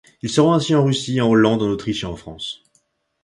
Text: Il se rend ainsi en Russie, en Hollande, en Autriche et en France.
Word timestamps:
Il 0.23 0.31
se 0.31 0.41
rend 0.41 0.53
ainsi 0.55 0.73
en 0.73 0.83
Russie, 0.83 1.21
en 1.21 1.29
Hollande, 1.29 1.61
en 1.61 1.67
Autriche 1.69 2.01
et 2.03 2.07
en 2.07 2.15
France. 2.15 2.63